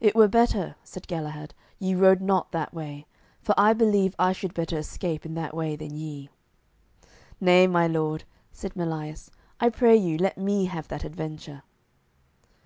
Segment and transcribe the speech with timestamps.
[0.00, 3.04] "It were better," said Galahad, "ye rode not that way,
[3.42, 6.30] for I believe I should better escape in that way than ye."
[7.38, 9.30] "Nay, my lord," said Melias,
[9.60, 11.64] "I pray you, let me have that adventure."